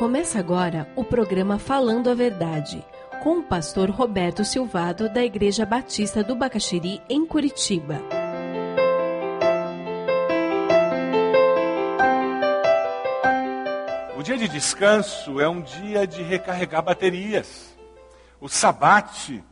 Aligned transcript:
Começa 0.00 0.38
agora 0.38 0.90
o 0.96 1.04
programa 1.04 1.58
Falando 1.58 2.08
a 2.08 2.14
Verdade, 2.14 2.82
com 3.22 3.40
o 3.40 3.42
pastor 3.42 3.90
Roberto 3.90 4.46
Silvado, 4.46 5.12
da 5.12 5.22
Igreja 5.22 5.66
Batista 5.66 6.24
do 6.24 6.34
Bacaxiri, 6.34 7.02
em 7.06 7.26
Curitiba. 7.26 8.00
O 14.16 14.22
dia 14.22 14.38
de 14.38 14.48
descanso 14.48 15.38
é 15.38 15.46
um 15.46 15.60
dia 15.60 16.06
de 16.06 16.22
recarregar 16.22 16.82
baterias. 16.82 17.76
O 18.40 18.48
sabate, 18.48 19.44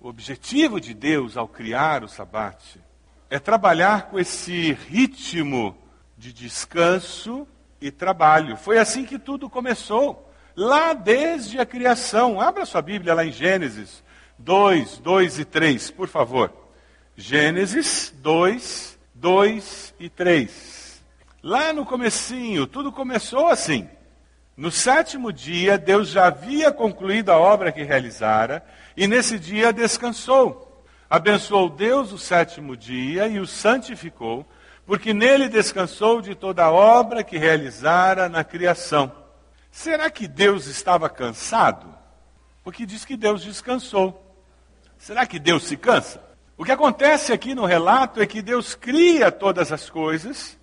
o 0.00 0.06
objetivo 0.06 0.80
de 0.80 0.94
Deus 0.94 1.36
ao 1.36 1.48
criar 1.48 2.04
o 2.04 2.08
sabate, 2.08 2.80
é 3.28 3.40
trabalhar 3.40 4.08
com 4.08 4.20
esse 4.20 4.72
ritmo 4.72 5.76
de 6.16 6.32
descanso 6.32 7.44
e 7.80 7.90
trabalho. 7.90 8.56
Foi 8.56 8.78
assim 8.78 9.04
que 9.04 9.18
tudo 9.18 9.48
começou, 9.48 10.30
lá 10.56 10.92
desde 10.92 11.58
a 11.58 11.66
criação. 11.66 12.40
Abra 12.40 12.66
sua 12.66 12.82
Bíblia 12.82 13.14
lá 13.14 13.24
em 13.24 13.32
Gênesis 13.32 14.02
2, 14.38 14.98
2 14.98 15.38
e 15.38 15.44
3, 15.44 15.90
por 15.90 16.08
favor. 16.08 16.52
Gênesis 17.16 18.12
2, 18.18 18.98
2 19.14 19.94
e 19.98 20.08
3. 20.08 21.02
Lá 21.42 21.72
no 21.72 21.84
comecinho, 21.84 22.66
tudo 22.66 22.92
começou 22.92 23.48
assim. 23.48 23.88
No 24.56 24.70
sétimo 24.70 25.32
dia, 25.32 25.78
Deus 25.78 26.08
já 26.08 26.26
havia 26.26 26.70
concluído 26.70 27.30
a 27.30 27.38
obra 27.38 27.72
que 27.72 27.82
realizara, 27.82 28.64
e 28.96 29.06
nesse 29.06 29.38
dia 29.38 29.72
descansou. 29.72 30.84
Abençoou 31.08 31.70
Deus 31.70 32.12
o 32.12 32.18
sétimo 32.18 32.76
dia 32.76 33.26
e 33.26 33.40
o 33.40 33.46
santificou, 33.46 34.46
porque 34.86 35.14
nele 35.14 35.48
descansou 35.48 36.20
de 36.20 36.34
toda 36.34 36.64
a 36.64 36.70
obra 36.70 37.22
que 37.22 37.38
realizara 37.38 38.28
na 38.28 38.42
criação. 38.42 39.12
Será 39.70 40.10
que 40.10 40.26
Deus 40.26 40.66
estava 40.66 41.08
cansado? 41.08 41.94
Porque 42.64 42.84
diz 42.84 43.04
que 43.04 43.16
Deus 43.16 43.42
descansou. 43.42 44.26
Será 44.98 45.24
que 45.24 45.38
Deus 45.38 45.64
se 45.64 45.76
cansa? 45.76 46.22
O 46.58 46.64
que 46.64 46.72
acontece 46.72 47.32
aqui 47.32 47.54
no 47.54 47.64
relato 47.64 48.20
é 48.20 48.26
que 48.26 48.42
Deus 48.42 48.74
cria 48.74 49.32
todas 49.32 49.72
as 49.72 49.88
coisas 49.88 50.58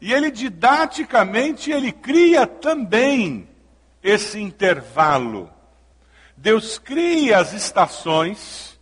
e 0.00 0.12
ele 0.12 0.30
didaticamente 0.30 1.70
ele 1.70 1.92
cria 1.92 2.46
também 2.46 3.48
esse 4.02 4.40
intervalo. 4.40 5.50
Deus 6.36 6.78
cria 6.78 7.38
as 7.38 7.52
estações 7.52 8.73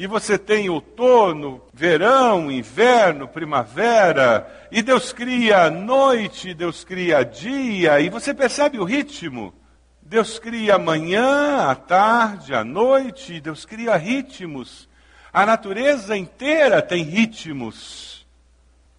e 0.00 0.06
você 0.06 0.38
tem 0.38 0.70
outono, 0.70 1.60
verão, 1.74 2.50
inverno, 2.50 3.28
primavera, 3.28 4.66
e 4.72 4.80
Deus 4.80 5.12
cria 5.12 5.68
noite, 5.68 6.54
Deus 6.54 6.84
cria 6.84 7.22
dia, 7.22 8.00
e 8.00 8.08
você 8.08 8.32
percebe 8.32 8.78
o 8.78 8.84
ritmo. 8.84 9.52
Deus 10.00 10.38
cria 10.38 10.76
a 10.76 10.78
manhã, 10.78 11.66
a 11.68 11.74
tarde, 11.74 12.54
a 12.54 12.64
noite, 12.64 13.42
Deus 13.42 13.66
cria 13.66 13.94
ritmos. 13.94 14.88
A 15.30 15.44
natureza 15.44 16.16
inteira 16.16 16.80
tem 16.80 17.04
ritmos. 17.04 18.26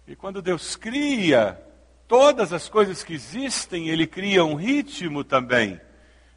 E 0.06 0.14
quando 0.14 0.40
Deus 0.40 0.76
cria 0.76 1.60
todas 2.06 2.52
as 2.52 2.68
coisas 2.68 3.02
que 3.02 3.14
existem, 3.14 3.88
Ele 3.88 4.06
cria 4.06 4.44
um 4.44 4.54
ritmo 4.54 5.24
também 5.24 5.80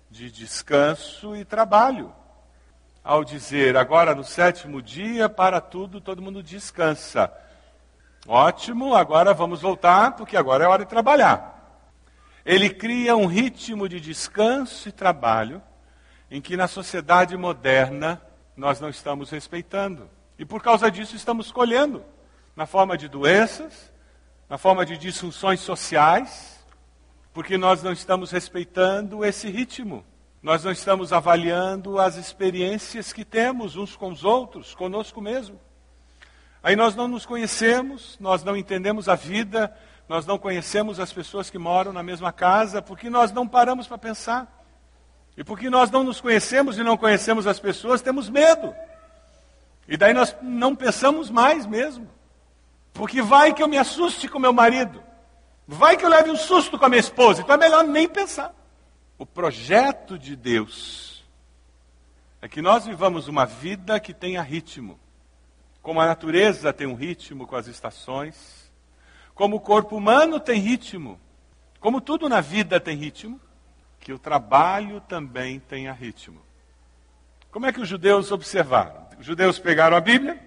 de 0.09 0.31
descanso 0.31 1.35
e 1.35 1.45
trabalho 1.45 2.11
ao 3.05 3.23
dizer 3.23 3.77
agora 3.77 4.15
no 4.15 4.23
sétimo 4.23 4.81
dia, 4.81 5.29
para 5.29 5.61
tudo, 5.61 6.01
todo 6.01 6.23
mundo 6.23 6.41
descansa. 6.41 7.31
Ótimo, 8.27 8.95
agora 8.95 9.31
vamos 9.31 9.61
voltar, 9.61 10.15
porque 10.15 10.35
agora 10.35 10.63
é 10.63 10.67
hora 10.67 10.83
de 10.83 10.89
trabalhar. 10.89 11.53
Ele 12.43 12.67
cria 12.67 13.15
um 13.15 13.27
ritmo 13.27 13.87
de 13.87 14.01
descanso 14.01 14.89
e 14.89 14.91
trabalho 14.91 15.61
em 16.31 16.41
que 16.41 16.57
na 16.57 16.67
sociedade 16.67 17.37
moderna 17.37 18.19
nós 18.57 18.79
não 18.79 18.89
estamos 18.89 19.29
respeitando. 19.29 20.09
E 20.39 20.43
por 20.43 20.63
causa 20.63 20.89
disso 20.89 21.15
estamos 21.15 21.51
colhendo 21.51 22.03
na 22.55 22.65
forma 22.65 22.97
de 22.97 23.07
doenças, 23.07 23.93
na 24.49 24.57
forma 24.57 24.83
de 24.83 24.97
disfunções 24.97 25.59
sociais, 25.59 26.65
porque 27.31 27.55
nós 27.55 27.83
não 27.83 27.91
estamos 27.91 28.31
respeitando 28.31 29.23
esse 29.23 29.47
ritmo. 29.47 30.03
Nós 30.45 30.63
não 30.63 30.71
estamos 30.71 31.11
avaliando 31.11 31.97
as 31.97 32.17
experiências 32.17 33.11
que 33.11 33.25
temos 33.25 33.75
uns 33.75 33.95
com 33.95 34.11
os 34.11 34.23
outros, 34.23 34.75
conosco 34.75 35.19
mesmo. 35.19 35.59
Aí 36.61 36.75
nós 36.75 36.95
não 36.95 37.07
nos 37.07 37.25
conhecemos, 37.25 38.15
nós 38.19 38.43
não 38.43 38.55
entendemos 38.55 39.09
a 39.09 39.15
vida, 39.15 39.75
nós 40.07 40.27
não 40.27 40.37
conhecemos 40.37 40.99
as 40.99 41.11
pessoas 41.11 41.49
que 41.49 41.57
moram 41.57 41.91
na 41.91 42.03
mesma 42.03 42.31
casa, 42.31 42.79
porque 42.79 43.09
nós 43.09 43.31
não 43.31 43.47
paramos 43.47 43.87
para 43.87 43.97
pensar. 43.97 44.63
E 45.35 45.43
porque 45.43 45.67
nós 45.67 45.89
não 45.89 46.03
nos 46.03 46.21
conhecemos 46.21 46.77
e 46.77 46.83
não 46.83 46.95
conhecemos 46.95 47.47
as 47.47 47.59
pessoas, 47.59 48.03
temos 48.03 48.29
medo. 48.29 48.71
E 49.87 49.97
daí 49.97 50.13
nós 50.13 50.35
não 50.43 50.75
pensamos 50.75 51.31
mais 51.31 51.65
mesmo. 51.65 52.07
Porque 52.93 53.19
vai 53.19 53.51
que 53.51 53.63
eu 53.63 53.67
me 53.67 53.79
assuste 53.79 54.27
com 54.27 54.37
meu 54.37 54.53
marido. 54.53 55.01
Vai 55.67 55.97
que 55.97 56.05
eu 56.05 56.09
leve 56.09 56.29
um 56.29 56.37
susto 56.37 56.77
com 56.77 56.85
a 56.85 56.89
minha 56.89 56.99
esposa. 56.99 57.41
Então 57.41 57.55
é 57.55 57.57
melhor 57.57 57.83
nem 57.83 58.07
pensar. 58.07 58.53
O 59.17 59.25
projeto 59.25 60.19
de 60.19 60.35
Deus 60.35 61.23
é 62.41 62.49
que 62.49 62.61
nós 62.61 62.85
vivamos 62.85 63.29
uma 63.29 63.45
vida 63.45 63.97
que 63.99 64.13
tenha 64.13 64.41
ritmo. 64.41 64.99
Como 65.81 66.01
a 66.01 66.05
natureza 66.05 66.73
tem 66.73 66.85
um 66.85 66.95
ritmo 66.95 67.47
com 67.47 67.55
as 67.55 67.67
estações, 67.67 68.69
como 69.33 69.55
o 69.55 69.59
corpo 69.61 69.95
humano 69.95 70.37
tem 70.39 70.59
ritmo, 70.59 71.19
como 71.79 72.01
tudo 72.01 72.27
na 72.27 72.41
vida 72.41 72.77
tem 72.79 72.97
ritmo, 72.97 73.39
que 74.01 74.11
o 74.11 74.19
trabalho 74.19 74.99
também 75.01 75.59
tenha 75.59 75.93
ritmo. 75.93 76.41
Como 77.51 77.65
é 77.65 77.71
que 77.71 77.79
os 77.79 77.87
judeus 77.87 78.31
observaram? 78.33 79.07
Os 79.17 79.25
judeus 79.25 79.57
pegaram 79.59 79.95
a 79.95 80.01
Bíblia, 80.01 80.37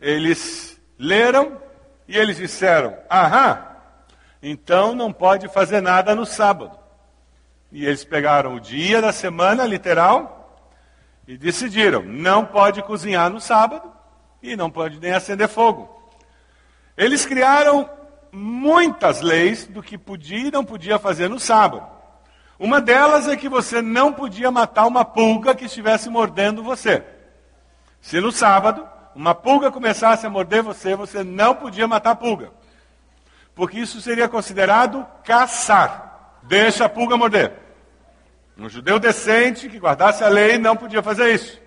eles 0.00 0.80
leram 0.98 1.62
e 2.08 2.16
eles 2.16 2.36
disseram: 2.36 2.96
Aham, 3.08 3.64
então 4.42 4.92
não 4.92 5.12
pode 5.12 5.46
fazer 5.48 5.80
nada 5.80 6.14
no 6.16 6.26
sábado. 6.26 6.85
E 7.72 7.84
eles 7.84 8.04
pegaram 8.04 8.54
o 8.54 8.60
dia 8.60 9.02
da 9.02 9.12
semana, 9.12 9.64
literal, 9.64 10.64
e 11.26 11.36
decidiram: 11.36 12.02
não 12.02 12.44
pode 12.44 12.82
cozinhar 12.82 13.30
no 13.30 13.40
sábado 13.40 13.92
e 14.42 14.56
não 14.56 14.70
pode 14.70 15.00
nem 15.00 15.12
acender 15.12 15.48
fogo. 15.48 15.90
Eles 16.96 17.26
criaram 17.26 17.88
muitas 18.32 19.20
leis 19.20 19.66
do 19.66 19.82
que 19.82 19.98
podia 19.98 20.48
e 20.48 20.50
não 20.50 20.64
podia 20.64 20.98
fazer 20.98 21.28
no 21.28 21.40
sábado. 21.40 21.86
Uma 22.58 22.80
delas 22.80 23.28
é 23.28 23.36
que 23.36 23.48
você 23.48 23.82
não 23.82 24.12
podia 24.12 24.50
matar 24.50 24.86
uma 24.86 25.04
pulga 25.04 25.54
que 25.54 25.66
estivesse 25.66 26.08
mordendo 26.08 26.62
você. 26.62 27.04
Se 28.00 28.20
no 28.20 28.32
sábado 28.32 28.86
uma 29.14 29.34
pulga 29.34 29.70
começasse 29.70 30.26
a 30.26 30.30
morder 30.30 30.62
você, 30.62 30.94
você 30.94 31.22
não 31.24 31.54
podia 31.54 31.88
matar 31.88 32.12
a 32.12 32.16
pulga. 32.16 32.50
Porque 33.54 33.78
isso 33.78 34.00
seria 34.00 34.28
considerado 34.28 35.06
caçar. 35.24 36.05
Deixa 36.46 36.84
a 36.84 36.88
pulga 36.88 37.16
morder. 37.16 37.52
Um 38.56 38.68
judeu 38.68 38.98
decente 38.98 39.68
que 39.68 39.78
guardasse 39.78 40.22
a 40.22 40.28
lei 40.28 40.58
não 40.58 40.76
podia 40.76 41.02
fazer 41.02 41.34
isso. 41.34 41.60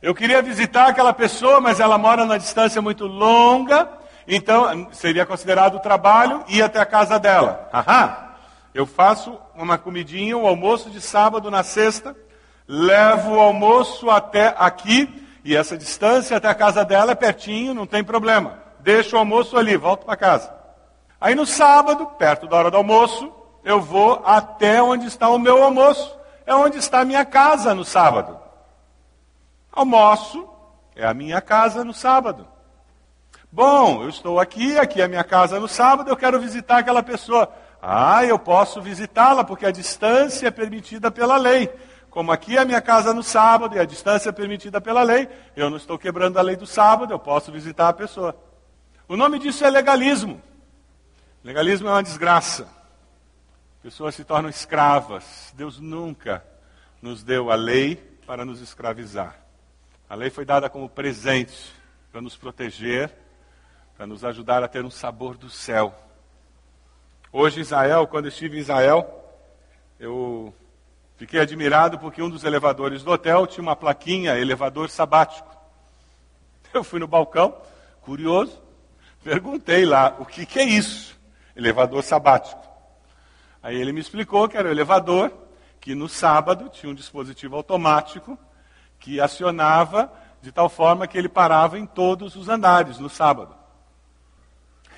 Eu 0.00 0.14
queria 0.14 0.40
visitar 0.40 0.88
aquela 0.88 1.12
pessoa, 1.12 1.60
mas 1.60 1.78
ela 1.78 1.98
mora 1.98 2.24
na 2.24 2.38
distância 2.38 2.80
muito 2.80 3.06
longa, 3.06 3.88
então 4.26 4.88
seria 4.92 5.26
considerado 5.26 5.80
trabalho 5.80 6.42
ir 6.48 6.62
até 6.62 6.80
a 6.80 6.86
casa 6.86 7.18
dela. 7.18 7.68
Aham. 7.72 8.28
Eu 8.74 8.86
faço 8.86 9.38
uma 9.54 9.76
comidinha, 9.76 10.36
um 10.36 10.46
almoço 10.46 10.88
de 10.90 11.00
sábado 11.00 11.50
na 11.50 11.62
sexta, 11.62 12.16
levo 12.66 13.34
o 13.34 13.40
almoço 13.40 14.10
até 14.10 14.54
aqui, 14.58 15.26
e 15.44 15.56
essa 15.56 15.76
distância 15.76 16.36
até 16.36 16.48
a 16.48 16.54
casa 16.54 16.84
dela 16.84 17.12
é 17.12 17.14
pertinho, 17.14 17.74
não 17.74 17.86
tem 17.86 18.04
problema. 18.04 18.58
Deixo 18.80 19.16
o 19.16 19.18
almoço 19.18 19.56
ali, 19.56 19.76
volto 19.76 20.06
para 20.06 20.16
casa. 20.16 20.54
Aí 21.20 21.34
no 21.34 21.44
sábado, 21.44 22.06
perto 22.06 22.46
da 22.46 22.56
hora 22.56 22.70
do 22.70 22.76
almoço, 22.76 23.32
eu 23.64 23.80
vou 23.80 24.22
até 24.24 24.82
onde 24.82 25.06
está 25.06 25.28
o 25.28 25.38
meu 25.38 25.62
almoço. 25.62 26.16
É 26.46 26.54
onde 26.54 26.78
está 26.78 27.00
a 27.00 27.04
minha 27.04 27.24
casa 27.24 27.74
no 27.74 27.84
sábado. 27.84 28.38
Almoço 29.70 30.48
é 30.96 31.06
a 31.06 31.12
minha 31.12 31.40
casa 31.40 31.84
no 31.84 31.92
sábado. 31.92 32.48
Bom, 33.50 34.02
eu 34.02 34.08
estou 34.08 34.40
aqui, 34.40 34.78
aqui 34.78 35.00
é 35.00 35.04
a 35.04 35.08
minha 35.08 35.24
casa 35.24 35.60
no 35.60 35.68
sábado, 35.68 36.10
eu 36.10 36.16
quero 36.16 36.40
visitar 36.40 36.78
aquela 36.78 37.02
pessoa. 37.02 37.50
Ah, 37.80 38.24
eu 38.24 38.38
posso 38.38 38.80
visitá-la 38.82 39.44
porque 39.44 39.64
a 39.64 39.70
distância 39.70 40.48
é 40.48 40.50
permitida 40.50 41.10
pela 41.10 41.36
lei. 41.36 41.70
Como 42.10 42.32
aqui 42.32 42.56
é 42.56 42.60
a 42.60 42.64
minha 42.64 42.80
casa 42.80 43.14
no 43.14 43.22
sábado 43.22 43.76
e 43.76 43.78
a 43.78 43.84
distância 43.84 44.30
é 44.30 44.32
permitida 44.32 44.80
pela 44.80 45.02
lei, 45.02 45.28
eu 45.54 45.70
não 45.70 45.76
estou 45.76 45.98
quebrando 45.98 46.38
a 46.38 46.42
lei 46.42 46.56
do 46.56 46.66
sábado, 46.66 47.12
eu 47.12 47.18
posso 47.18 47.52
visitar 47.52 47.88
a 47.88 47.92
pessoa. 47.92 48.34
O 49.06 49.16
nome 49.16 49.38
disso 49.38 49.64
é 49.64 49.70
legalismo. 49.70 50.42
Legalismo 51.44 51.88
é 51.88 51.92
uma 51.92 52.02
desgraça. 52.02 52.77
Pessoas 53.82 54.14
se 54.14 54.24
tornam 54.24 54.50
escravas. 54.50 55.52
Deus 55.56 55.78
nunca 55.78 56.44
nos 57.00 57.22
deu 57.22 57.50
a 57.50 57.54
lei 57.54 57.96
para 58.26 58.44
nos 58.44 58.60
escravizar. 58.60 59.38
A 60.08 60.14
lei 60.14 60.30
foi 60.30 60.44
dada 60.44 60.68
como 60.68 60.88
presente 60.88 61.72
para 62.10 62.20
nos 62.20 62.36
proteger, 62.36 63.14
para 63.96 64.06
nos 64.06 64.24
ajudar 64.24 64.62
a 64.62 64.68
ter 64.68 64.84
um 64.84 64.90
sabor 64.90 65.36
do 65.36 65.48
céu. 65.48 65.94
Hoje, 67.32 67.60
Israel, 67.60 68.06
quando 68.06 68.28
estive 68.28 68.56
em 68.56 68.60
Israel, 68.60 69.14
Eu 70.00 70.54
fiquei 71.16 71.40
admirado 71.40 71.98
porque 71.98 72.22
um 72.22 72.30
dos 72.30 72.44
elevadores 72.44 73.02
do 73.02 73.10
hotel 73.10 73.48
tinha 73.48 73.62
uma 73.62 73.74
plaquinha 73.74 74.38
elevador 74.38 74.88
sabático. 74.88 75.56
Eu 76.72 76.84
fui 76.84 77.00
no 77.00 77.08
balcão, 77.08 77.60
curioso, 78.00 78.62
perguntei 79.24 79.84
lá 79.84 80.16
o 80.20 80.24
que, 80.24 80.46
que 80.46 80.60
é 80.60 80.64
isso, 80.64 81.18
elevador 81.56 82.04
sabático. 82.04 82.67
Aí 83.62 83.76
ele 83.76 83.92
me 83.92 84.00
explicou 84.00 84.48
que 84.48 84.56
era 84.56 84.68
o 84.68 84.70
elevador 84.70 85.32
que 85.80 85.94
no 85.94 86.08
sábado 86.08 86.68
tinha 86.68 86.90
um 86.90 86.94
dispositivo 86.94 87.56
automático 87.56 88.38
que 88.98 89.20
acionava 89.20 90.12
de 90.40 90.52
tal 90.52 90.68
forma 90.68 91.06
que 91.06 91.16
ele 91.16 91.28
parava 91.28 91.78
em 91.78 91.86
todos 91.86 92.36
os 92.36 92.48
andares 92.48 92.98
no 92.98 93.08
sábado. 93.08 93.54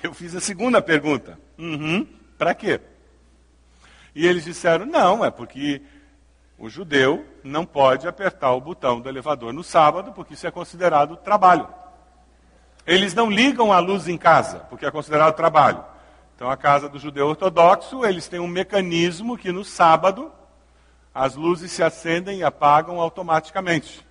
Eu 0.03 0.13
fiz 0.13 0.35
a 0.35 0.39
segunda 0.39 0.81
pergunta: 0.81 1.37
uhum, 1.57 2.07
para 2.37 2.53
quê? 2.53 2.79
E 4.15 4.25
eles 4.25 4.43
disseram: 4.43 4.85
não, 4.85 5.23
é 5.23 5.31
porque 5.31 5.81
o 6.57 6.69
judeu 6.69 7.25
não 7.43 7.65
pode 7.65 8.07
apertar 8.07 8.51
o 8.51 8.61
botão 8.61 8.99
do 8.99 9.09
elevador 9.09 9.53
no 9.53 9.63
sábado, 9.63 10.11
porque 10.11 10.33
isso 10.33 10.45
é 10.45 10.51
considerado 10.51 11.17
trabalho. 11.17 11.67
Eles 12.85 13.13
não 13.13 13.29
ligam 13.29 13.71
a 13.71 13.79
luz 13.79 14.07
em 14.07 14.17
casa, 14.17 14.59
porque 14.69 14.85
é 14.85 14.91
considerado 14.91 15.35
trabalho. 15.35 15.83
Então, 16.41 16.49
a 16.49 16.57
casa 16.57 16.89
do 16.89 16.97
judeu 16.97 17.27
ortodoxo, 17.27 18.03
eles 18.03 18.27
têm 18.27 18.39
um 18.39 18.47
mecanismo 18.47 19.37
que 19.37 19.51
no 19.51 19.63
sábado 19.63 20.31
as 21.13 21.35
luzes 21.35 21.71
se 21.71 21.83
acendem 21.83 22.39
e 22.39 22.43
apagam 22.43 22.99
automaticamente. 22.99 24.03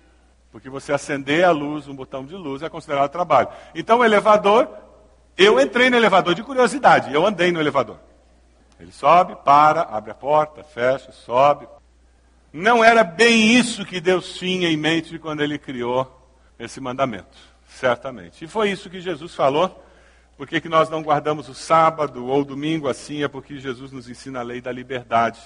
Porque 0.49 0.69
você 0.69 0.93
acender 0.93 1.43
a 1.43 1.51
luz, 1.51 1.89
um 1.89 1.93
botão 1.93 2.25
de 2.25 2.33
luz, 2.33 2.61
é 2.61 2.69
considerado 2.69 3.11
trabalho. 3.11 3.49
Então, 3.75 3.99
o 3.99 4.05
elevador, 4.05 4.69
eu 5.37 5.59
entrei 5.59 5.89
no 5.89 5.97
elevador 5.97 6.33
de 6.33 6.41
curiosidade, 6.41 7.13
eu 7.13 7.25
andei 7.27 7.51
no 7.51 7.59
elevador. 7.59 7.97
Ele 8.79 8.93
sobe, 8.93 9.35
para, 9.43 9.81
abre 9.81 10.11
a 10.11 10.15
porta, 10.15 10.63
fecha, 10.63 11.11
sobe. 11.11 11.67
Não 12.53 12.81
era 12.81 13.03
bem 13.03 13.57
isso 13.57 13.83
que 13.83 13.99
Deus 13.99 14.35
tinha 14.35 14.69
em 14.69 14.77
mente 14.77 15.19
quando 15.19 15.41
ele 15.41 15.59
criou 15.59 16.09
esse 16.57 16.79
mandamento, 16.79 17.37
certamente. 17.67 18.45
E 18.45 18.47
foi 18.47 18.71
isso 18.71 18.89
que 18.89 19.01
Jesus 19.01 19.35
falou. 19.35 19.83
Por 20.37 20.47
que, 20.47 20.59
que 20.59 20.69
nós 20.69 20.89
não 20.89 21.03
guardamos 21.03 21.47
o 21.49 21.53
sábado 21.53 22.25
ou 22.25 22.41
o 22.41 22.45
domingo 22.45 22.87
assim? 22.87 23.23
É 23.23 23.27
porque 23.27 23.59
Jesus 23.59 23.91
nos 23.91 24.09
ensina 24.09 24.39
a 24.39 24.43
lei 24.43 24.59
da 24.59 24.71
liberdade. 24.71 25.39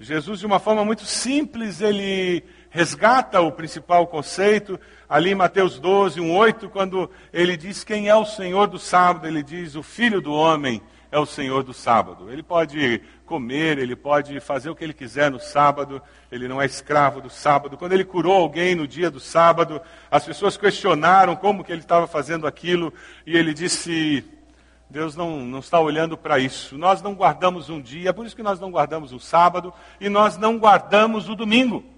Jesus, 0.00 0.40
de 0.40 0.46
uma 0.46 0.58
forma 0.58 0.84
muito 0.84 1.04
simples, 1.04 1.80
ele 1.80 2.44
resgata 2.72 3.38
o 3.42 3.52
principal 3.52 4.06
conceito, 4.06 4.80
ali 5.06 5.32
em 5.32 5.34
Mateus 5.34 5.78
12, 5.78 6.20
1, 6.22 6.34
8, 6.34 6.70
quando 6.70 7.10
ele 7.30 7.54
diz 7.54 7.84
quem 7.84 8.08
é 8.08 8.14
o 8.16 8.24
Senhor 8.24 8.66
do 8.66 8.78
sábado, 8.78 9.26
ele 9.26 9.42
diz 9.42 9.74
o 9.74 9.82
Filho 9.82 10.22
do 10.22 10.32
Homem 10.32 10.82
é 11.10 11.18
o 11.18 11.26
Senhor 11.26 11.62
do 11.62 11.74
sábado. 11.74 12.32
Ele 12.32 12.42
pode 12.42 13.02
comer, 13.26 13.76
ele 13.76 13.94
pode 13.94 14.40
fazer 14.40 14.70
o 14.70 14.74
que 14.74 14.82
ele 14.82 14.94
quiser 14.94 15.30
no 15.30 15.38
sábado, 15.38 16.00
ele 16.30 16.48
não 16.48 16.62
é 16.62 16.64
escravo 16.64 17.20
do 17.20 17.28
sábado. 17.28 17.76
Quando 17.76 17.92
ele 17.92 18.06
curou 18.06 18.32
alguém 18.32 18.74
no 18.74 18.88
dia 18.88 19.10
do 19.10 19.20
sábado, 19.20 19.78
as 20.10 20.24
pessoas 20.24 20.56
questionaram 20.56 21.36
como 21.36 21.62
que 21.62 21.72
ele 21.72 21.82
estava 21.82 22.06
fazendo 22.06 22.46
aquilo, 22.46 22.90
e 23.26 23.36
ele 23.36 23.52
disse: 23.52 24.24
Deus 24.88 25.14
não, 25.14 25.40
não 25.40 25.58
está 25.58 25.78
olhando 25.78 26.16
para 26.16 26.38
isso. 26.38 26.78
Nós 26.78 27.02
não 27.02 27.12
guardamos 27.12 27.68
um 27.68 27.82
dia, 27.82 28.08
é 28.08 28.12
por 28.14 28.24
isso 28.24 28.34
que 28.34 28.42
nós 28.42 28.58
não 28.58 28.70
guardamos 28.70 29.12
o 29.12 29.20
sábado 29.20 29.74
e 30.00 30.08
nós 30.08 30.38
não 30.38 30.58
guardamos 30.58 31.28
o 31.28 31.36
domingo. 31.36 31.92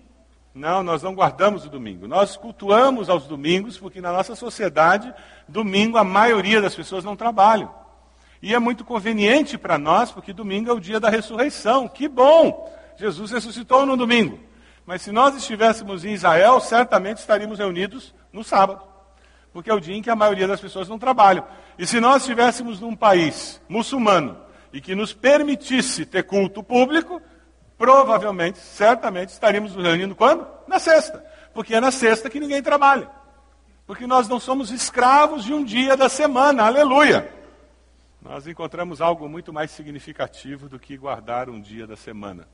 Não, 0.55 0.85
nós 0.85 1.03
não 1.03 1.15
guardamos 1.15 1.65
o 1.65 1.69
domingo. 1.69 2.07
Nós 2.07 2.37
cultuamos 2.37 3.11
aos 3.11 3.27
domingos, 3.27 3.77
porque 3.77 4.01
na 4.01 4.13
nossa 4.13 4.37
sociedade, 4.37 5.13
domingo 5.49 5.99
a 5.99 6.05
maioria 6.05 6.63
das 6.63 6.77
pessoas 6.77 7.03
não 7.03 7.17
trabalham. 7.17 7.75
E 8.41 8.55
é 8.55 8.59
muito 8.59 8.85
conveniente 8.85 9.59
para 9.59 9.77
nós, 9.79 10.13
porque 10.13 10.33
domingo 10.33 10.71
é 10.71 10.73
o 10.73 10.79
dia 10.79 11.01
da 11.01 11.11
ressurreição. 11.11 11.89
Que 11.89 12.07
bom! 12.07 12.73
Jesus 12.97 13.33
ressuscitou 13.33 13.85
no 13.85 13.97
domingo. 13.97 14.39
Mas 14.87 15.03
se 15.03 15.11
nós 15.11 15.35
estivéssemos 15.35 16.05
em 16.05 16.13
Israel, 16.13 16.61
certamente 16.61 17.19
estaríamos 17.19 17.59
reunidos 17.59 18.15
no 18.33 18.45
sábado. 18.45 18.83
Porque 19.53 19.71
é 19.71 19.75
o 19.75 19.81
dia 19.81 19.97
em 19.97 20.03
que 20.03 20.11
a 20.11 20.17
maioria 20.17 20.47
das 20.47 20.61
pessoas 20.61 20.89
não 20.89 20.99
trabalham. 20.99 21.45
E 21.77 21.87
se 21.87 21.99
nós 22.01 22.23
estivéssemos 22.23 22.81
num 22.81 22.95
país 22.95 23.61
muçulmano 23.69 24.39
e 24.73 24.81
que 24.81 24.95
nos 24.95 25.13
permitisse 25.13 26.05
ter 26.05 26.25
culto 26.25 26.63
público, 26.63 27.21
provavelmente, 27.79 28.59
certamente, 28.59 29.31
estaríamos 29.31 29.75
nos 29.75 29.85
reunindo 29.85 30.15
quando? 30.15 30.47
Na 30.67 30.79
sexta. 30.79 31.25
Porque 31.53 31.75
é 31.75 31.81
na 31.81 31.91
sexta 31.91 32.31
que 32.31 32.41
ninguém 32.41 32.63
trabalha. 32.63 33.09
Porque 33.87 34.07
nós 34.07 34.29
não 34.29 34.41
somos 34.41 34.71
escravos 34.71 35.45
de 35.45 35.53
um 35.53 35.63
dia 35.63 35.97
da 35.97 36.09
semana. 36.09 36.65
Aleluia! 36.65 37.35
nós 38.25 38.47
encontramos 38.47 39.03
algo 39.03 39.29
muito 39.29 39.53
mais 39.53 39.71
significativo 39.71 40.67
do 40.67 40.79
que 40.79 40.97
guardar 40.97 41.51
um 41.51 41.61
dia 41.61 41.87
da 41.87 41.95
semana. 41.95 42.49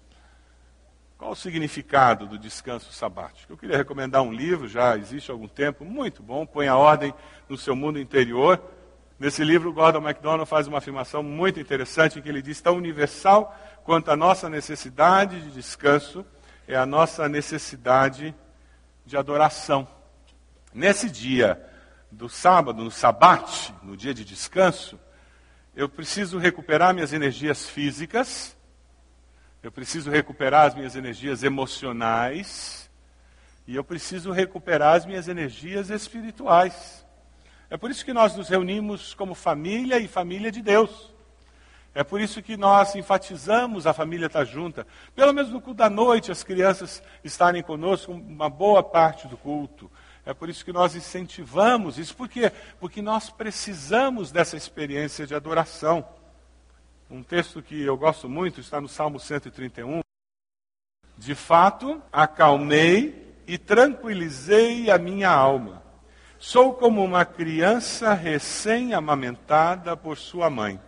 Qual 1.17 1.31
o 1.31 1.37
significado 1.37 2.27
do 2.27 2.37
descanso 2.37 2.93
sabático? 2.93 3.53
Eu 3.53 3.57
queria 3.57 3.77
recomendar 3.77 4.21
um 4.23 4.33
livro, 4.33 4.67
já 4.67 4.97
existe 4.97 5.31
há 5.31 5.35
algum 5.35 5.47
tempo, 5.47 5.85
muito 5.85 6.25
bom, 6.25 6.45
põe 6.45 6.67
a 6.67 6.77
ordem 6.77 7.15
no 7.49 7.57
seu 7.57 7.77
mundo 7.77 8.01
interior. 8.01 8.61
Nesse 9.17 9.45
livro, 9.45 9.73
Gordon 9.73 10.01
MacDonald 10.01 10.49
faz 10.49 10.67
uma 10.67 10.79
afirmação 10.79 11.23
muito 11.23 11.61
interessante, 11.61 12.19
em 12.19 12.23
que 12.23 12.29
ele 12.29 12.43
diz: 12.43 12.61
tão 12.61 12.77
universal 12.77 13.57
quanto 13.85 14.11
a 14.11 14.17
nossa 14.17 14.49
necessidade 14.49 15.41
de 15.41 15.51
descanso 15.51 16.25
é 16.67 16.77
a 16.77 16.87
nossa 16.87 17.29
necessidade 17.29 18.35
de 19.05 19.17
adoração. 19.17 19.89
Nesse 20.73 21.11
dia 21.11 21.61
do 22.11 22.29
sábado, 22.29 22.83
no 22.83 22.91
sabate, 22.91 23.75
no 23.83 23.97
dia 23.97 24.15
de 24.15 24.25
descanso, 24.25 24.99
eu 25.75 25.89
preciso 25.89 26.39
recuperar 26.39 26.95
minhas 26.95 27.13
energias 27.13 27.69
físicas, 27.69 28.57
eu 29.63 29.71
preciso 29.71 30.11
recuperar 30.11 30.67
as 30.67 30.75
minhas 30.75 30.97
energias 30.97 31.43
emocionais, 31.43 32.91
e 33.67 33.77
eu 33.77 33.85
preciso 33.85 34.33
recuperar 34.33 34.97
as 34.97 35.07
minhas 35.07 35.29
energias 35.29 35.91
espirituais. 35.91 37.05
É 37.69 37.77
por 37.77 37.91
isso 37.91 38.05
que 38.05 38.13
nós 38.13 38.35
nos 38.35 38.49
reunimos 38.49 39.15
como 39.15 39.35
família 39.35 39.99
e 39.99 40.09
família 40.09 40.51
de 40.51 40.61
Deus. 40.61 41.13
É 41.95 42.05
por 42.05 42.21
isso 42.21 42.41
que 42.41 42.57
nós 42.57 42.95
enfatizamos 42.95 43.87
a 43.87 43.93
família 43.93 44.27
estar 44.27 44.45
junta. 44.45 44.87
Pelo 45.15 45.33
menos 45.33 45.51
no 45.51 45.61
culto 45.61 45.79
da 45.79 45.91
noite, 45.91 46.31
as 46.31 46.45
crianças 46.45 47.03
estarem 47.25 47.63
conosco 47.63 48.13
uma 48.13 48.49
boa 48.49 48.83
parte 48.83 49.27
do 49.27 49.37
culto. 49.37 49.91
É 50.25 50.33
por 50.33 50.49
isso 50.49 50.65
que 50.65 50.73
nós 50.73 50.95
incentivamos 50.95 51.99
isso. 51.99 52.15
Por 52.15 52.29
quê? 52.29 52.53
Porque 52.79 53.03
nós 53.03 53.29
precisamos 53.31 54.31
dessa 54.31 54.57
experiência 54.57 55.27
de 55.27 55.35
adoração. 55.35 56.07
Um 57.11 57.25
texto 57.25 57.61
que 57.61 57.83
eu 57.83 57.97
gosto 57.97 58.29
muito 58.29 58.61
está 58.61 58.81
no 58.81 58.87
Salmo 58.87 59.19
131. 59.19 60.01
De 61.19 61.35
fato, 61.35 62.01
acalmei 62.13 63.35
e 63.49 63.59
tranquilizei 63.59 64.89
a 64.91 64.97
minha 64.97 65.29
alma. 65.29 65.83
Sou 66.39 66.73
como 66.73 67.03
uma 67.05 67.25
criança 67.25 68.15
recém-amamentada 68.15 69.97
por 69.97 70.17
sua 70.17 70.49
mãe. 70.49 70.81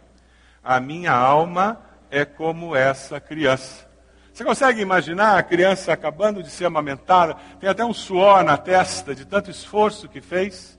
A 0.62 0.78
minha 0.78 1.12
alma 1.12 1.80
é 2.10 2.24
como 2.24 2.76
essa 2.76 3.20
criança. 3.20 3.90
Você 4.32 4.44
consegue 4.44 4.80
imaginar 4.80 5.38
a 5.38 5.42
criança 5.42 5.92
acabando 5.92 6.42
de 6.42 6.50
ser 6.50 6.64
amamentada, 6.64 7.34
tem 7.60 7.68
até 7.68 7.84
um 7.84 7.92
suor 7.92 8.42
na 8.42 8.56
testa 8.56 9.14
de 9.14 9.26
tanto 9.26 9.50
esforço 9.50 10.08
que 10.08 10.20
fez? 10.20 10.78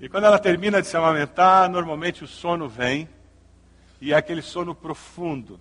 E 0.00 0.08
quando 0.08 0.24
ela 0.24 0.38
termina 0.38 0.80
de 0.80 0.88
se 0.88 0.96
amamentar, 0.96 1.68
normalmente 1.68 2.24
o 2.24 2.26
sono 2.26 2.68
vem, 2.68 3.08
e 4.00 4.12
é 4.12 4.16
aquele 4.16 4.42
sono 4.42 4.74
profundo. 4.74 5.60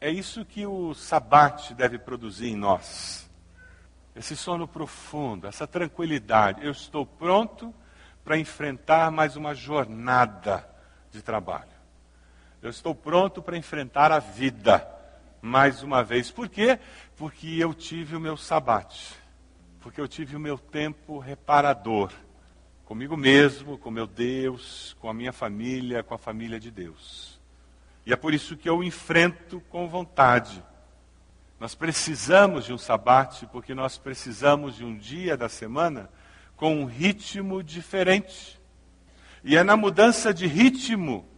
É 0.00 0.10
isso 0.10 0.44
que 0.44 0.66
o 0.66 0.94
sabate 0.94 1.74
deve 1.74 1.98
produzir 1.98 2.48
em 2.48 2.56
nós. 2.56 3.28
Esse 4.14 4.36
sono 4.36 4.68
profundo, 4.68 5.46
essa 5.46 5.66
tranquilidade. 5.66 6.64
Eu 6.64 6.70
estou 6.70 7.04
pronto 7.04 7.74
para 8.22 8.38
enfrentar 8.38 9.10
mais 9.10 9.34
uma 9.34 9.54
jornada 9.54 10.68
de 11.10 11.22
trabalho. 11.22 11.73
Eu 12.64 12.70
estou 12.70 12.94
pronto 12.94 13.42
para 13.42 13.58
enfrentar 13.58 14.10
a 14.10 14.18
vida 14.18 14.88
mais 15.42 15.82
uma 15.82 16.02
vez. 16.02 16.30
Por 16.30 16.48
quê? 16.48 16.78
Porque 17.14 17.58
eu 17.58 17.74
tive 17.74 18.16
o 18.16 18.20
meu 18.20 18.38
sabate. 18.38 19.14
Porque 19.80 20.00
eu 20.00 20.08
tive 20.08 20.34
o 20.34 20.40
meu 20.40 20.56
tempo 20.56 21.18
reparador. 21.18 22.10
Comigo 22.86 23.18
mesmo, 23.18 23.76
com 23.76 23.90
meu 23.90 24.06
Deus, 24.06 24.96
com 24.98 25.10
a 25.10 25.12
minha 25.12 25.30
família, 25.30 26.02
com 26.02 26.14
a 26.14 26.18
família 26.18 26.58
de 26.58 26.70
Deus. 26.70 27.38
E 28.06 28.14
é 28.14 28.16
por 28.16 28.32
isso 28.32 28.56
que 28.56 28.66
eu 28.66 28.82
enfrento 28.82 29.60
com 29.68 29.86
vontade. 29.86 30.64
Nós 31.60 31.74
precisamos 31.74 32.64
de 32.64 32.72
um 32.72 32.78
sabate, 32.78 33.44
porque 33.44 33.74
nós 33.74 33.98
precisamos 33.98 34.76
de 34.76 34.86
um 34.86 34.96
dia 34.96 35.36
da 35.36 35.50
semana 35.50 36.08
com 36.56 36.74
um 36.76 36.86
ritmo 36.86 37.62
diferente. 37.62 38.58
E 39.44 39.54
é 39.54 39.62
na 39.62 39.76
mudança 39.76 40.32
de 40.32 40.46
ritmo 40.46 41.28